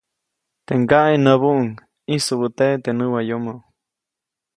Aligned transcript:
Teʼ 0.65 0.79
ŋgaʼe 0.83 1.13
näbuʼuŋ 1.25 1.61
-ʼĩsubäteʼe 1.73 2.75
teʼ 2.83 2.95
näwayomo-. 2.97 3.61